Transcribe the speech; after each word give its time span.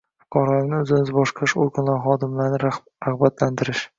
fuqarolarning 0.21 0.71
o‘zini-o‘zi 0.77 1.13
boshqarish 1.17 1.53
organlari 1.65 2.03
xodimlarini 2.07 2.61
rag‘batlantirish 2.65 3.87